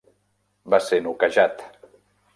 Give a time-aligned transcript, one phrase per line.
[0.75, 1.65] Va ser noquejat.